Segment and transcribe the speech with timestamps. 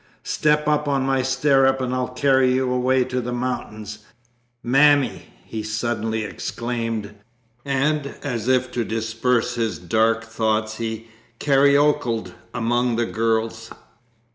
[0.23, 3.99] 'Step up on my stirrup and I'll carry you away to the mountains.
[4.63, 7.13] Mammy!' he suddenly exclaimed,
[7.63, 13.69] and as if to disperse his dark thoughts he caracoled among the girls.